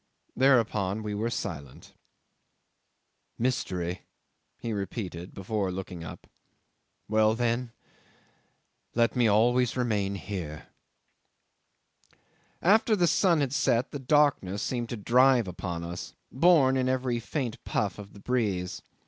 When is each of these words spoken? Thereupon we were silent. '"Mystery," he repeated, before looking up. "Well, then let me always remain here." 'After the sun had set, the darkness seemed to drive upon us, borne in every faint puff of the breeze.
Thereupon 0.35 1.03
we 1.03 1.13
were 1.13 1.29
silent. 1.29 1.93
'"Mystery," 3.37 4.01
he 4.57 4.73
repeated, 4.73 5.31
before 5.35 5.69
looking 5.71 6.03
up. 6.03 6.25
"Well, 7.07 7.35
then 7.35 7.71
let 8.95 9.15
me 9.15 9.27
always 9.27 9.77
remain 9.77 10.15
here." 10.15 10.69
'After 12.63 12.95
the 12.95 13.05
sun 13.05 13.41
had 13.41 13.53
set, 13.53 13.91
the 13.91 13.99
darkness 13.99 14.63
seemed 14.63 14.89
to 14.89 14.97
drive 14.97 15.47
upon 15.47 15.83
us, 15.83 16.15
borne 16.31 16.77
in 16.77 16.89
every 16.89 17.19
faint 17.19 17.63
puff 17.63 17.99
of 17.99 18.13
the 18.13 18.19
breeze. 18.19 18.81